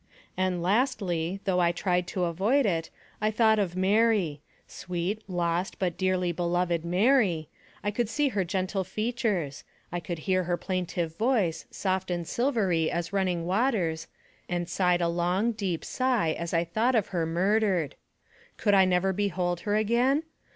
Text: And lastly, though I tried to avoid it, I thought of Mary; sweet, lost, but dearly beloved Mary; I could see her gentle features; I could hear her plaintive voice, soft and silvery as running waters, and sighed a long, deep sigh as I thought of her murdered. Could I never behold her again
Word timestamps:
And 0.35 0.63
lastly, 0.63 1.41
though 1.43 1.59
I 1.59 1.71
tried 1.71 2.07
to 2.07 2.23
avoid 2.23 2.65
it, 2.65 2.89
I 3.21 3.29
thought 3.29 3.59
of 3.59 3.75
Mary; 3.75 4.41
sweet, 4.65 5.21
lost, 5.27 5.77
but 5.77 5.95
dearly 5.95 6.31
beloved 6.31 6.83
Mary; 6.83 7.49
I 7.83 7.91
could 7.91 8.09
see 8.09 8.29
her 8.29 8.43
gentle 8.43 8.83
features; 8.83 9.63
I 9.91 9.99
could 9.99 10.17
hear 10.25 10.45
her 10.45 10.57
plaintive 10.57 11.15
voice, 11.17 11.67
soft 11.69 12.09
and 12.09 12.27
silvery 12.27 12.89
as 12.89 13.13
running 13.13 13.45
waters, 13.45 14.07
and 14.49 14.67
sighed 14.67 15.01
a 15.01 15.07
long, 15.07 15.51
deep 15.51 15.85
sigh 15.85 16.31
as 16.31 16.51
I 16.51 16.63
thought 16.63 16.95
of 16.95 17.09
her 17.09 17.27
murdered. 17.27 17.93
Could 18.57 18.73
I 18.73 18.85
never 18.85 19.13
behold 19.13 19.59
her 19.59 19.75
again 19.75 20.23